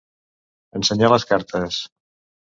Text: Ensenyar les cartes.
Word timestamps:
Ensenyar 0.79 1.09
les 1.13 1.25
cartes. 1.33 1.77